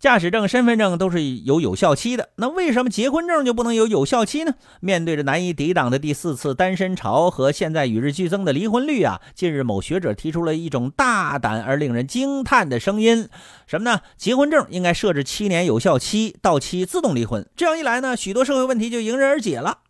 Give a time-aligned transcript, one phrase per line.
[0.00, 4.54] 驾驶证、身份证都是有有效期的，那为什么结婚证就不能有有效期呢？
[4.80, 13.28] 面对着难以抵挡的第四次单身潮和现在与日俱增的离婚率啊，近日某学者提出了一种大胆而令人惊叹的声音，
[13.66, 14.00] 什么呢？
[14.16, 17.46] 结婚证应该设置七年有效期，到期自动离婚。
[17.54, 19.80] 这样一来呢，许多社会问题就迎刃而解了。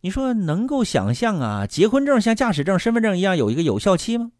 [0.00, 4.30] 你说能够想象啊，结婚证像驾驶证、身份证一样有一个有效期吗？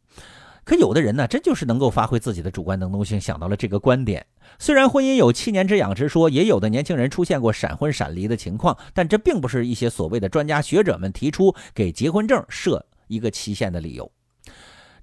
[0.67, 4.27] 可有的人呢，真就是能够发挥自己的主观能动性，想到了这个观点。
[4.59, 14.11] 虽然婚姻有七年之痒之说，也有的年轻人出现过闪婚闪离的情况，但这并不是一些所谓的专家学者们提出给结婚证设一个期限的理由。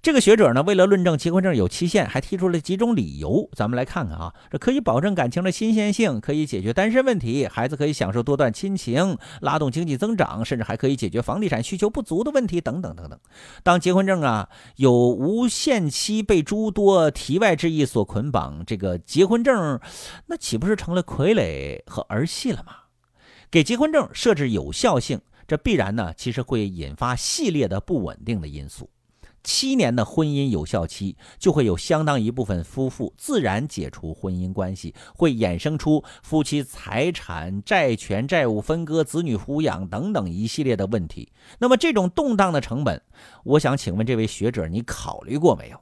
[0.03, 3.49] 这个学者呢，为了论证结婚证有期限，还提出了几种理由。
[3.53, 13.17] 咱们来看看啊，这可以保证感情的新鲜性，可以解决单身问题，孩子可以享受多段亲情，拉动经济增长，甚至还可以解决房地产需求不足的问题等等等等。
[13.63, 19.79] 当结婚证啊有无限期被诸多题外之意所捆绑，这个结婚证
[20.25, 22.73] 那岂不是成了傀儡和儿戏了吗？
[23.49, 28.89] 给结婚证设置有效性，这必然呢其实会引发系列的不稳定的因素。
[29.43, 41.31] 七年的婚姻有效期，就会有相当一部分夫妇自然解除婚姻关系，会衍生出夫妻财产、债权、债务分割、子女抚养等等一系列的问题。
[41.59, 43.01] 那么，这种动荡的成本，
[43.43, 45.77] 我想请问这位学者，你考虑过没有？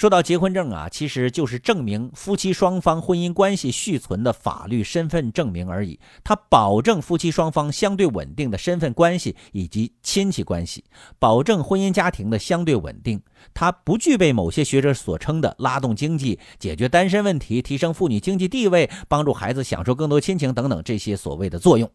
[0.00, 6.00] 说到结婚证啊，其实就是证明夫妻双方婚姻关系续存的法律身份证明而已。
[6.24, 10.82] 它保证夫妻双方相对稳定的身份关系以及亲戚关系，
[11.18, 13.20] 保证婚姻家庭的相对稳定。
[13.52, 21.90] 它不具备某些学者所称的拉动经济、解决单身问题、提升妇女经济地位、帮助孩子享受更多亲情等等这些所谓的作用。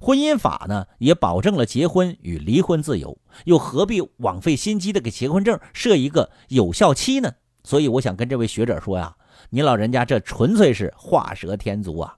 [0.00, 7.32] 婚姻法呢，也保证了结婚与离婚自由，又何必枉费心机的给结婚证设一个有效期呢？
[7.62, 9.14] 所以我想跟这位学者说呀，
[9.50, 12.16] 您老人家这纯粹是画蛇添足啊！